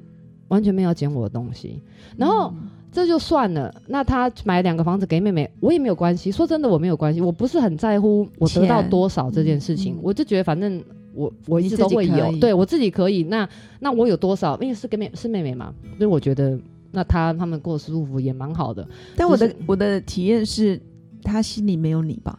[0.49, 1.83] 完全没有捡我的东西？
[2.17, 2.51] 然后。
[2.55, 3.71] 嗯这就算了。
[3.89, 6.33] 那他买两个房子给妹妹，我也没有关系。
[6.33, 9.99] 说真的，我没有关系，我不是很在乎我得到多少这件事情。
[10.01, 10.83] 我就觉得反正
[11.13, 13.25] 我我一直都会有，对我自己可以。
[13.25, 13.47] 那
[13.81, 14.59] 那我有多少？
[14.63, 16.59] 因为是给妹是妹妹嘛，所以我觉得
[16.91, 18.89] 那他他们过得舒服也蛮好的。
[19.15, 20.81] 但我的就是我的体验是，
[21.23, 22.39] 他心里没有你吧？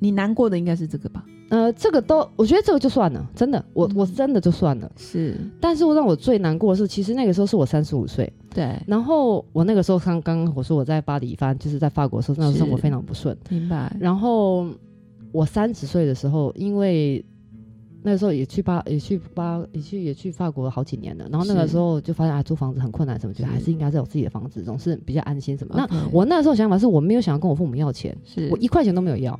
[0.00, 1.24] 你难过的应该是这个吧？
[1.52, 4.90] 呃，这个都我觉得这个就算了，真的，我、嗯我真的就算了。
[4.96, 13.36] 是但是我让我最难过的是，其实那个时候是我三十五岁，对，然后我那个时候刚刚我说我在巴黎翻，就是在法国的时候，那时候生活非常不顺。
[13.50, 13.94] 明白。
[14.00, 14.66] 然后
[15.30, 17.22] 我三十岁的时候，因为
[18.02, 25.74] 那个时候也去巴也去巴也去也去法国好几年了，然后那个时候就发现啊租房子很困难，什么觉得还是应该是有自己的房子，总是比较安心什么。
[25.76, 29.38] 那我那时候想法是我没有想要跟我父母要钱，是我一块钱都没有要，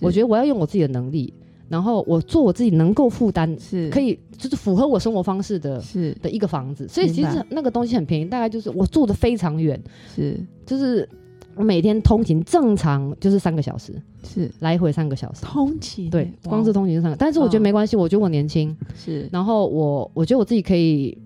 [0.00, 1.32] 我觉得我要用我自己的能力，
[1.72, 3.88] 然后我做我自己能够负担，是。
[3.88, 6.14] 可以就是符合我生活方式的是。
[6.20, 9.82] 的一个房子，所以其实那个东西很便宜，大概就是我住的非常远，
[10.14, 10.38] 是。
[10.66, 11.08] 就是
[11.54, 14.50] 我每天通勤正常就是三个小时，是。
[14.60, 15.40] 来回三个小时。
[15.46, 16.10] 通勤？
[16.10, 17.62] 对，光是通勤就三个，但是我觉得嗯。
[17.62, 19.26] 没关系，我觉得我年轻，是。
[19.32, 21.16] 然后我我觉得我自己可以，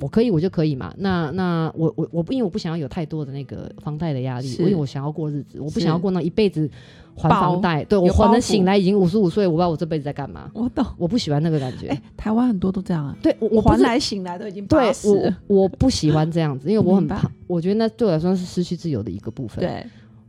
[0.00, 0.92] 我可以我就可以嘛。
[0.98, 6.70] 那那我我我不因为我不想要有太多的那个房贷的压力，是我因为我想要过日子，我不想要过那一辈子
[7.16, 7.84] 还房贷。
[7.84, 10.84] 对我有包袱可能醒来已经五十五岁，我不知道我这辈子在干嘛，我懂。
[10.96, 11.88] 我不喜欢那个感觉。
[11.88, 19.64] 哎，台湾很多都这样啊，对我还来醒来都已经对我，我不喜欢这样子，因为我很怕，我觉得那对我来说是失去自由的一个部分。。
[19.64, 19.84] 对，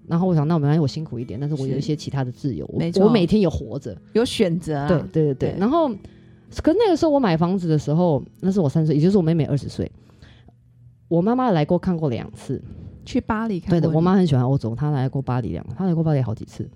[0.07, 3.95] 然后我想，那我没关系，我辛苦一点，但是我有一些其他的自由，我每天有活着。
[4.13, 5.51] 有选择对对对。
[5.51, 5.91] 对然后，
[6.63, 9.89] 可是那个时候我买房子的时候，那是我三岁，也就是我妹妹二十岁。
[11.07, 12.61] 我妈妈来过看过两次，
[13.05, 16.69] 去巴黎看对的，过我妈很喜欢欧洲，她来过巴黎两，她来过巴黎好几次。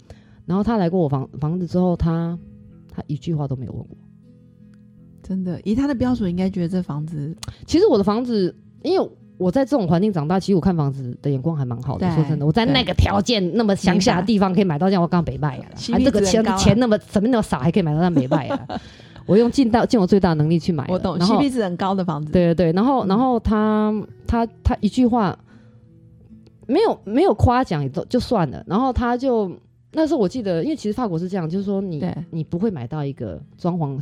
[0.45, 2.37] 然后她来过我房房子之后，她
[2.91, 3.97] 她一句话都没有问我。
[5.21, 12.09] 真的以她的标准，应该觉得这房子其实我的房子，因为我在这种环境长大，其实我看房子的眼光还蛮好的。
[12.15, 18.67] 说真的，我在那个条件那么乡下的地方可以买到这样，我刚北拜啊这个钱钱那么怎么那么少，还可以买到那北拜啊？
[19.25, 23.93] 我用尽到尽我最大能力去买了，我懂然后，CP 值很高的房子，对对对，然后嗯然后他
[24.27, 25.37] 他他一句话
[26.67, 29.51] 没有没有夸奖也都就算了，然后他就
[29.91, 33.99] 那时候我记得，因为其实法国是这样，就是说你你不会买到一个装潢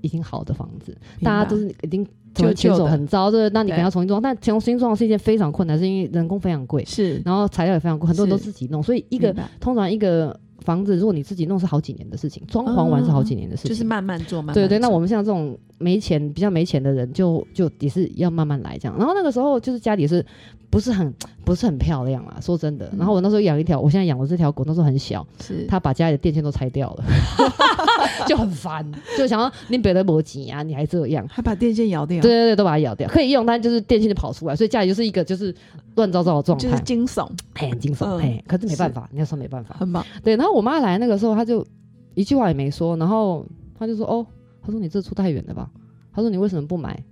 [0.00, 2.04] 已经好的房子，大家都是已经
[2.34, 7.20] 旧旧前手很糟，对，那你可能要重新装，但重新装是一件非常困难，是因为人工非常贵，是。
[7.24, 18.98] 然后材料也非常贵，很多人都自己弄，所以一个通常一个房子，如果你自己弄是好几年的事情，装潢完是好几年的事情，就是慢慢做，慢慢对对，那我们像这种没钱、比较没钱的人就，就也是要慢慢来这样。
[18.98, 20.24] 然后那个时候就是家里是
[20.68, 21.10] 不是很
[21.42, 22.38] 不是很漂亮啊？
[22.42, 22.86] 说真的。
[22.92, 27.04] 嗯然后我那时候养一条，我现在养的这条狗那时候很小，是它把家里的电线都拆掉了，
[28.28, 28.84] 就很烦，
[29.16, 31.26] 就想要你别的摩吉啊，你还这样。
[31.28, 35.54] 还把电线咬掉，对，对对，都把它咬掉，可以用，但就是电线就跑出来，所以家里就是一个就是
[35.96, 40.36] 乱糟糟的状态就是态，惊悚，嘿，很惊悚，嗯嘿，可是没办法，你要说没办法，很棒，对。
[40.36, 41.66] 然后我妈来那个时候，她就
[42.14, 43.44] 一句话也没说，然后
[43.78, 44.26] 她就说：“哦，
[44.62, 45.70] 她说你这出太远了吧？
[46.12, 47.02] 她说你为什么不买？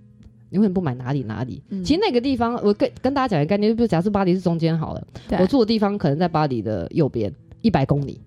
[0.49, 1.61] 你为什么不买哪里哪里？
[1.83, 5.07] 其实那个地方，我跟跟大家讲一个概念，就假设巴黎是中间好了，
[5.39, 7.29] 我住的地方可能在巴黎的右边
[7.61, 8.21] 一百公里。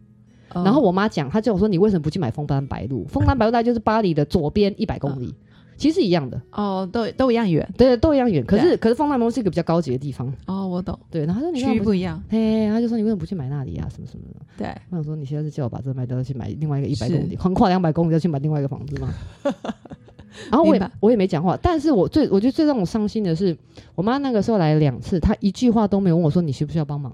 [0.53, 3.05] 然后我妈讲，她叫我说你为什么不去买枫丹白露？
[3.11, 5.35] 枫丹白露大概就是巴黎的左边一百公里。
[5.81, 8.45] ”其实一样的哦，都都一样远，对，都一样远。
[8.45, 10.99] 可是可是放大蒙是一个比较高级的地方哦，我懂。
[11.11, 13.89] 对，然后他说你区域不一样，嘿，他就说你为什么不去买那里啊？
[13.89, 14.41] 什么什么的。
[14.59, 19.09] 对，我想说你现在是叫我把这卖掉，去买另外一个一百公里，横跨两百公里要去买另外一个房子吗？
[20.51, 23.57] 然后我也我也没讲话，但是我最我觉得最让我伤心的是，
[23.95, 27.11] 我妈那个时候来了两次，她一句话都没有问我说你需不需要帮忙。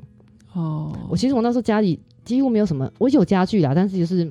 [0.54, 4.30] 哦，我其实我那时候家里几乎没有什么，我有家具啦，但是就是，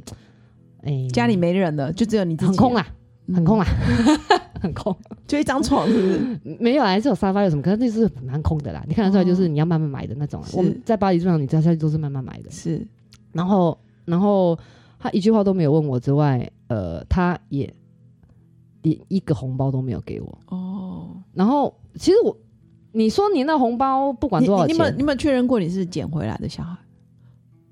[0.83, 2.85] 哎，家里没人了，就只有你自己，很空啦，
[3.33, 3.65] 很空啊。
[4.61, 4.95] 很空，
[5.27, 6.57] 就一张床，是不是？
[6.59, 7.61] 没有啊，这有沙发有什么？
[7.61, 8.83] 可是那是蛮空的啦。
[8.87, 10.41] 你看得出来，就是你要慢慢买的那种。
[10.53, 12.49] 我们在巴黎基本上，你家下去都是慢慢买的。
[12.49, 12.83] 是，
[13.31, 14.57] 然后，然后
[14.97, 17.71] 他一句话都没有问我之外，呃，他也
[18.81, 20.39] 连一个红包都没有给我。
[20.47, 21.15] 哦。
[21.33, 22.35] 然后，其实我，
[22.91, 26.75] 你说你那红包不管多少钱，你们你们确认过你是捡回来的小孩？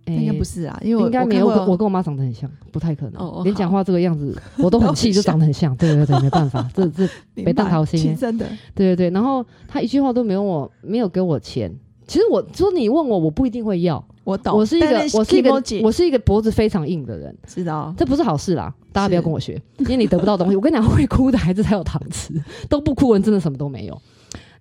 [0.05, 1.47] 应该不是啊，因为应该没有。
[1.47, 3.43] 我跟我妈长得很像，不太可能。
[3.43, 5.75] 连讲话这个样子， 我都很气，就长得很像。
[5.77, 8.15] 对对对，没办法，这 这没当好心。
[8.15, 8.45] 真的。
[8.75, 11.73] 对对对，然后他一句话都没有我，没有给我钱。
[12.05, 14.03] 其实我说你问我，我不一定会要。
[14.25, 14.57] 我懂。
[14.57, 17.33] 我是一个，我是一个，我是一个脖子非常硬的人。
[17.47, 17.93] 知道。
[17.97, 20.55] 这不是好事啦，大家不要跟我学，因为你得不到东西。
[20.57, 22.33] 我跟你讲，会哭的孩子才有糖吃，
[22.67, 24.01] 都不哭人真的什么都没有。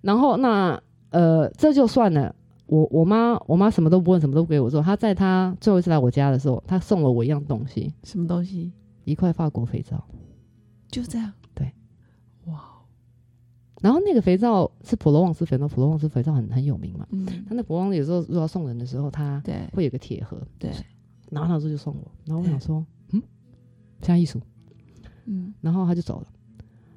[0.01, 2.33] 然后那呃，这就算了。
[2.65, 4.81] 我我妈我妈什么都不问，什么都不给我做。
[4.81, 7.93] 她在她最后一次来我家的时候，她送了我一样东西。
[8.03, 8.71] 什么东西？
[9.03, 10.03] 一块法国肥皂。
[10.89, 11.31] 就这样。
[11.53, 11.71] 对。
[12.45, 12.61] 哇。
[13.81, 17.05] 然后那个肥皂是普罗旺斯肥皂，普罗旺斯肥皂很很有名嘛。
[17.11, 17.25] 嗯。
[17.47, 20.41] 他那普罗旺斯有时候如果要送人的时候，他对会有个铁盒。
[20.57, 20.71] 对。
[21.29, 23.21] 然后他说就送我，然后我想说，嗯，
[24.01, 24.39] 像艺术。
[25.25, 25.53] 嗯。
[25.61, 26.27] 然后他就走了。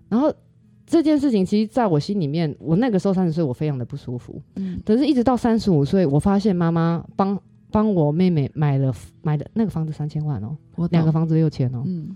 [0.09, 0.33] 然后。
[0.87, 4.41] 这件事情其实在我心里面，我那个时候三十岁，我非常的不舒服。
[4.55, 7.37] 嗯，可是一直到三十五岁，我发现妈妈帮
[7.73, 10.57] 帮我妹妹买了买的那个房子三千万哦，
[10.93, 11.83] 两个房子六千哦。
[11.85, 12.15] 嗯，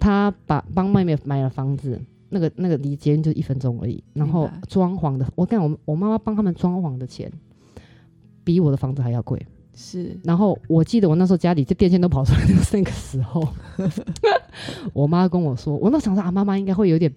[0.00, 4.02] 她把帮妹妹买了房子，那个那个离捷运就一分钟而已。
[4.12, 7.30] 然后装潢的，我看我我妈妈帮他们装潢的钱，
[8.42, 9.40] 比我的房子还要贵。
[9.72, 13.46] 是，然后我记得我那时候家里这电线都跑出来，就是那个时候，
[14.92, 17.12] 我妈跟我说，我那想说啊，妈妈应该会有点。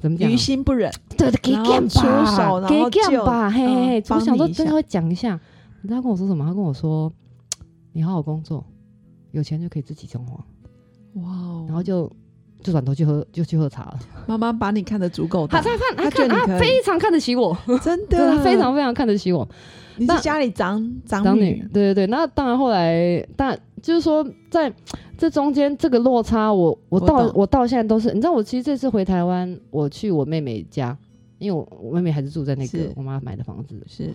[0.00, 0.30] 怎么讲？
[0.30, 4.04] 于心不忍，对对，给干吧，给干吧，嘿嘿嘿。
[4.10, 5.38] 我想说，真的会讲一下。
[5.82, 6.44] 你知道跟我说什么？
[6.44, 7.12] 他跟我说
[7.92, 8.64] ：“你好好工作，
[9.32, 10.42] 有钱就可以自己生活。”
[11.20, 11.64] 哇哦！
[11.68, 12.10] 然后就
[12.62, 13.98] 就转头去喝，就去喝茶了。
[14.26, 19.48] 妈妈把你看得足够大，他看，他看，他非常看得起我，真的， 他非常非常看得起我。
[19.96, 22.06] 你是家里长长女，对对对。
[22.08, 24.72] 那当然，后来，但就是说，在
[25.16, 30.96] 这中间这个落差，我我到我到现在都是，你知道，我其实这次回台湾，我去我妹妹家，
[31.38, 34.14] 因为我我妹妹还是住在那个我妈买的房子，是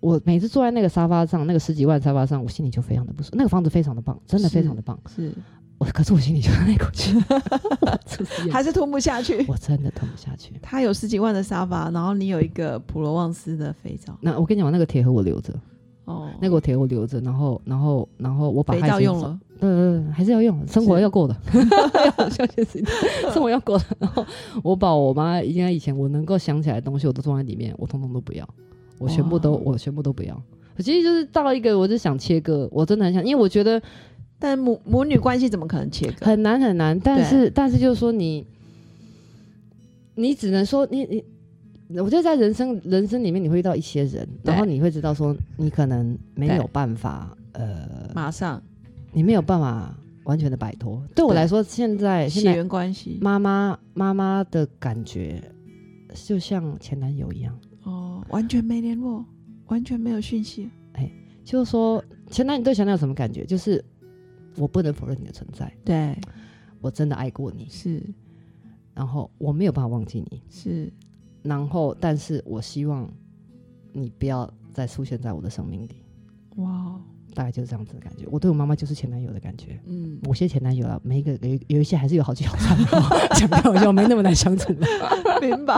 [0.00, 3.36] 我每次坐在那个沙发上，那个十几万沙发上，我心里就非常的不舒服。
[3.36, 5.32] 那个房子非常的棒，真的非常的棒，是。
[5.78, 7.12] 我可是我心里就 那口气
[8.50, 9.44] 还是吞不下去。
[9.46, 10.54] 我真的吞不下去。
[10.62, 14.16] 他有十几万的沙发，然后你有一个普罗旺斯的肥皂。
[14.20, 15.52] 那我跟你讲，那个铁盒我留着。
[16.06, 16.30] 哦。
[16.40, 19.38] 那个铁盒我留着，然后，然后，然后我把肥皂用了。
[19.60, 21.36] 对对对，还是要用，生活要过的。
[23.32, 23.84] 生活要过的。
[23.98, 24.24] 然后
[24.62, 28.48] 我把我妈应该以前我能够想起来的东西，我都装在里面，我通通都不要，
[28.98, 30.42] 我全部都我全部都不要。
[30.78, 33.82] 其实就是到一个，我就想切割，我真的很想，因为我觉得。
[34.38, 36.26] 但母母女关系怎么可能切割？
[36.26, 38.46] 很难很难，但是但是就是说你，
[40.14, 41.24] 你只能说你
[41.88, 48.62] 你，我觉得在人生人生里面你会遇到一些人，然后你会知道说你可能没有办法呃，马上
[49.12, 51.02] 你没有办法完全的摆脱。
[51.14, 55.42] 对我来说，现在血缘关系，妈妈妈妈的感觉
[56.12, 59.24] 就像前男友一样哦，完全没联络，
[59.68, 60.68] 完全没有讯息。
[60.92, 61.10] 哎，
[61.42, 63.46] 就是说前男友对前男友什么感觉？
[63.46, 63.82] 就是。
[64.56, 66.16] 我不能否认你的存在，对
[66.80, 68.02] 我真的爱过你，是，
[68.94, 70.92] 然后我没有办法忘记你，是，
[71.42, 73.10] 然后但是我希望
[73.92, 76.04] 你不要再出现在我的生命里，
[76.56, 77.00] 哇。
[77.34, 79.78] 大概就是这样子的感觉，我对我妈妈就是前男友的感觉。
[79.84, 82.74] 嗯，某些前男友啊，每一个有有一些还是有好聚好散，
[83.38, 84.72] 讲开玩笑，没那么难相处。
[85.42, 85.76] 明白？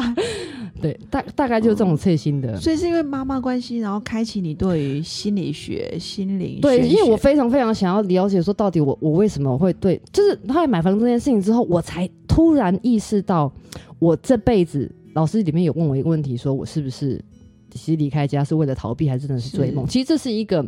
[0.80, 2.58] 对，大大概就是这种刺心的。
[2.60, 13.52] 所以是因为妈妈关系，然后开启你对于心理学、心灵对，因为我非常非常想要了解，说到底我我为什么会对，就是他买房这件事情之后，我才突然意识到，
[13.98, 17.22] 我这辈子老师里面有问我一个问题，说我是不是
[17.70, 19.86] 其实离开家是为了逃避，还是真的是追梦？
[19.86, 20.64] 其实这是一个。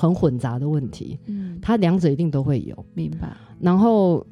[0.00, 3.36] 很混杂的问题，嗯，它两者一定都会有，明白。
[3.58, 4.24] 然后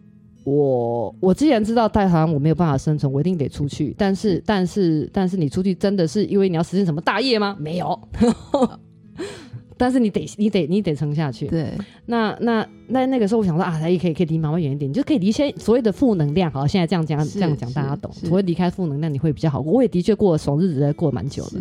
[0.47, 3.93] 我我既然知道在台湾我没有办法生存，我一定得出去。
[3.99, 7.57] 但是但是但是你出去真的是因为你要实现什么大业吗？
[7.59, 8.01] 没有。
[9.77, 11.49] 但是你得你得你得撑下去。
[11.49, 11.73] 对。
[12.07, 16.49] 那那那那个时候我想说啊，也可以可以离妈妈远一点，你就可以离些所谓的负能量。
[16.53, 18.09] 好，现在这样讲这样讲大家懂。
[18.13, 19.59] 所谓离开负能量，你会比较好。
[19.59, 21.59] 我也的确过了爽日子，过蛮久的。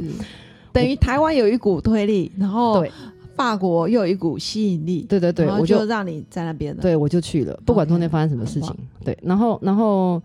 [0.72, 2.92] 等于台湾有一股推力，然后对。
[3.36, 6.82] 法国又有一股吸引力，对对对，我就让你在那边了。
[6.82, 8.74] 对，我就去了，不管中间发生什么事情。
[9.04, 10.22] 对，然后，然后，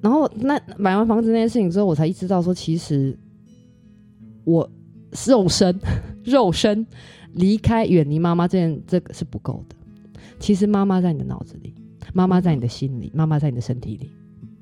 [0.00, 3.16] 然后，那买完房子那件事情之后，我才意识到说，其实
[4.44, 4.68] 我
[5.26, 5.78] 肉身
[6.24, 6.86] 肉身
[7.32, 9.76] 离开远离妈妈这件这个是不够的。
[10.38, 11.74] 其实妈妈在你的脑子里，
[12.12, 14.10] 妈妈在你的心里，妈妈在你的身体里。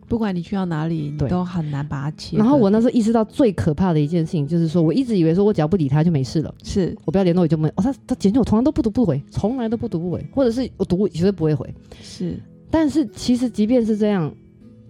[0.09, 2.37] 不管你去到哪里，你都很难把它切。
[2.37, 7.69] 然后我那时候意识到最可怕的一件事情，就是说我一直以为说我只要不理他就没事了，是我不要联络我就没。
[7.71, 11.69] 哦，他他简讯我从来都不读不回，从来都不读不回，或者是我读绝对不会回。
[12.01, 12.39] 是，
[12.71, 14.33] 但是其实即便是这样，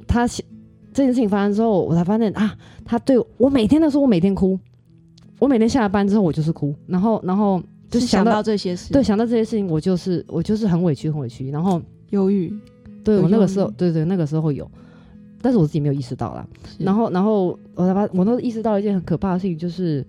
[0.06, 2.54] 他这件事情发生之后，我才发现啊，
[2.84, 4.58] 他对我每天都说我每天哭，
[5.38, 12.52] 我每天下了班之后我就是哭，然后然后就是想到这些事，对，想到这些事情我就是我就是很委屈很委屈，然后忧郁，
[13.02, 14.70] 对我那个时候对对那个时候有。
[15.46, 16.44] 但是我自己没有意识到啦。
[16.76, 20.04] 然后，然后我才发，我都意识到一件很可怕的事情，就是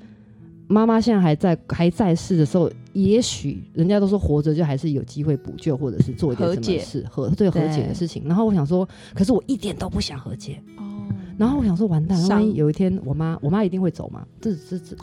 [0.66, 8.24] 妈妈现在还在还在世的时候，也许人家都说活着就还是有机会补救，或者是做一点什么事和对和解的事情。
[8.26, 10.84] 然后我想说，可是我一点都不想和解哦。
[11.38, 14.26] 然后我想说，完蛋，万一有一天我妈，我妈一定会走嘛？
[14.42, 14.96] 这这这，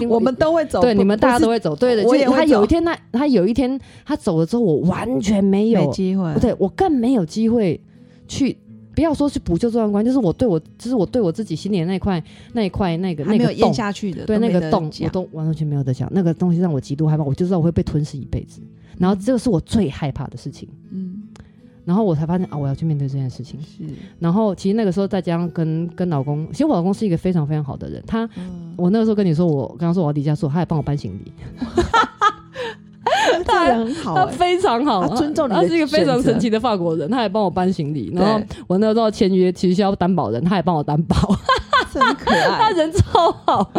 [0.08, 2.02] 我们都会走，对，你们大家都会走，对的。
[2.04, 7.78] 就他有一天，他他有一天他走了之后，我完全没有机会，不对，我更没有机会
[8.26, 8.56] 去。
[8.94, 12.22] 不要说去补救这段关系，就是我对我，就是我对我自己心里的那块、
[12.52, 16.08] 那一块、那个那个洞下去的，对那个洞，我都完全没有在想。
[16.12, 18.60] 那个东西让我极度害怕，我就知道我会被吞噬一辈子。
[18.98, 20.68] 然后这个是我最害怕的事情。
[20.90, 21.22] 嗯，
[21.84, 23.58] 然后我才发现啊，我要去面对这件事情。
[23.62, 23.84] 是。
[24.18, 28.02] 然后其实那个时候再加上跟跟老公，其实我老公是一个非常非常好的人。
[28.06, 28.28] 他，
[28.76, 31.32] 我那个时候跟你说，我刚刚说我要离家说，他还帮我搬行李。
[33.44, 35.52] 他很好，他非常好，他尊重你。
[35.52, 38.12] 他是一个非常神奇的法国人，他还帮我搬行李。
[38.14, 41.16] 然后我那时候签约其实需要担保人，他也帮我担保，
[41.92, 42.58] 真可爱。
[42.58, 43.72] 他人超好。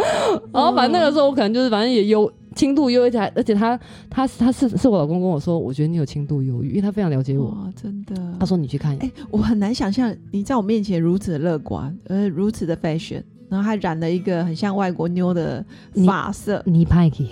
[0.52, 3.78] 然后反正那个时候我可能就是反正也忧轻度忧郁，而且他
[4.10, 8.14] 他他是是我老公跟我说，我觉得你有轻度忧郁，因为他非常了解我，真的。
[8.38, 13.22] 他说你去看，哎，我很难想象你在我面前如此的乐观，呃，如此的 fashion。
[13.50, 15.64] 然后还染了一个很像外国妞的
[16.04, 17.28] 发色，你派去，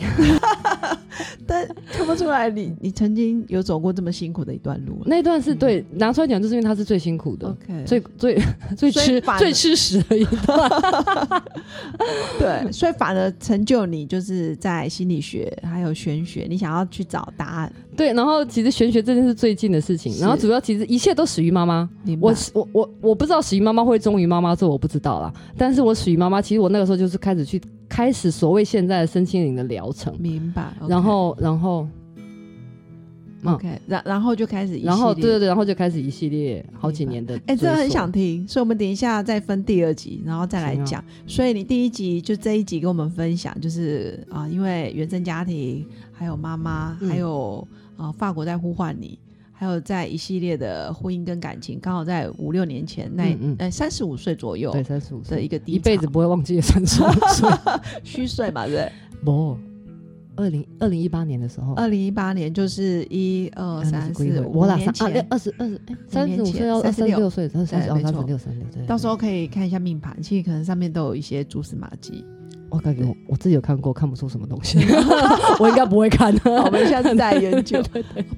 [1.47, 5.01] 但看不出来你你曾经有走过这么辛苦的一段路。
[5.07, 8.43] 那段是对拿出来讲，就是因为他是最辛苦的，OK，最最
[8.77, 11.43] 最吃最吃屎的一段。
[12.39, 17.73] 对，所以反而成就你，就是在心理学还有玄学，你想要去找答案。
[17.97, 21.89] 对，然后其实玄学这件事最近的事情，然后主要其实一切都始于妈妈。
[22.21, 25.33] 我我我我不知道始于妈妈会忠于妈妈做，我不知道啦。
[25.57, 27.61] 但是我始于妈妈，其实我那个时候就是开始去
[27.93, 30.17] 开始所谓现在的身心灵的疗程。
[30.19, 30.73] 明白。
[30.89, 31.87] 然后然后
[33.45, 37.39] ，OK，然然后就开始，然后对对对，然后就开始一系列好几年的。
[37.47, 41.05] 哎，真的很想听，所以我们等一下再分第二集，然后再来讲。
[41.27, 47.67] 所以你第一集就这一集跟我们分享，就是啊，因为原生家庭，还有妈妈，还有。
[47.95, 49.17] 啊，法国在呼唤你，
[49.63, 57.49] 还有在一系列的婚姻跟感情，刚好在五六年前那呃三十五岁左右，对三十五的一个一辈子不会忘记的三十五岁。
[58.03, 58.91] 虚岁嘛，对
[59.25, 59.57] 不？
[60.35, 72.25] 二零二零一八年的时候，二零一八年就是一二三四五年前，二十二十哎三十五岁要三十六岁，三十六三十六三十六，到时候可以看一下命盘，其实可能上面都有一些蛛丝马迹。
[72.73, 74.79] 我感觉我自己有看过，看不出什么东西
[75.61, 76.35] 我应该不会看。
[76.45, 77.83] 我们下次再研究。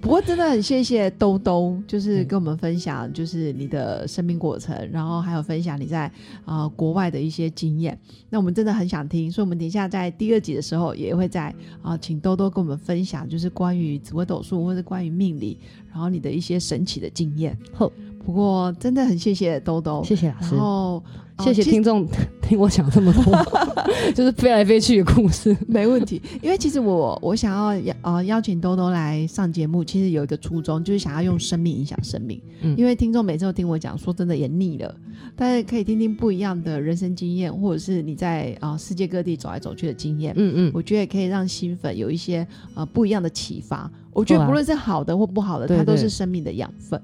[0.00, 6.10] 不过真的很谢谢兜兜，就是跟我们分享，就是你的生命过程，然后还有分享你在
[6.44, 7.96] 啊国外的一些经验。
[8.28, 15.56] 那我们真的很想听，所以我们等一下在第二集的时候，也会在啊请兜兜跟我们分享，就是关于紫微斗数或者关于命理，
[15.92, 17.56] 然后你的一些神奇的经验。
[17.72, 17.88] 好，
[18.26, 20.56] 不过真的很谢谢兜兜，谢谢老师。
[20.56, 21.00] 然后。
[21.40, 22.06] 谢谢听众
[22.44, 23.34] 听我讲这么多，
[24.14, 26.20] 就是飞来飞去的故事，没问题。
[26.42, 32.40] 因为其实我我想要邀呃邀请兜兜来上节目，其实有一个初衷，就是想要用生命影响生命。
[32.62, 34.94] 嗯，因为听众每次都听我讲，说真的也腻了，
[35.34, 40.34] 但是可以听听不一样的人生经验，或者是你在啊世界各地走来走去的经验。
[40.36, 43.90] 嗯嗯，我觉得也可以让新粉有一些呃不一样的启发。
[44.12, 47.00] 我觉得不论是好的或不好的，它都是生命的养分。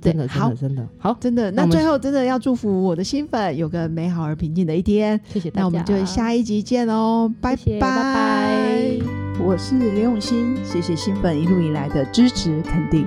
[0.00, 1.50] 真的，真的，真的好，真的。
[1.52, 5.20] 那最后，真的要祝福我的新粉有个美好而平静的一天。
[5.32, 8.98] 谢谢大家，那我们就下一集见喽，拜拜拜。
[9.40, 13.06] 我是刘永新，谢谢新粉一路以来的支持肯定。